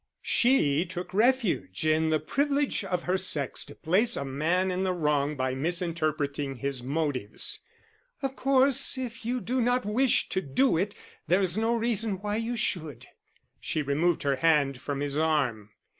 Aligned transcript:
She 0.23 0.83
took 0.83 1.13
refuge 1.13 1.85
in 1.85 2.09
the 2.09 2.19
privilege 2.19 2.83
of 2.83 3.03
her 3.03 3.19
sex 3.19 3.63
to 3.65 3.75
place 3.75 4.17
a 4.17 4.25
man 4.25 4.71
in 4.71 4.81
the 4.81 4.93
wrong 4.93 5.35
by 5.37 5.53
misinterpreting 5.53 6.55
his 6.55 6.81
motives. 6.81 7.59
"Of 8.23 8.35
course, 8.35 8.97
if 8.97 9.27
you 9.27 9.39
do 9.39 9.61
not 9.61 9.85
wish 9.85 10.27
to 10.29 10.41
do 10.41 10.75
it, 10.75 10.95
there 11.27 11.41
is 11.43 11.55
no 11.55 11.75
reason 11.75 12.13
why 12.19 12.37
you 12.37 12.55
should." 12.55 13.05
She 13.59 13.83
removed 13.83 14.23
her 14.23 14.37
hand 14.37 14.81
from 14.81 15.01
his 15.01 15.19
arm. 15.19 15.69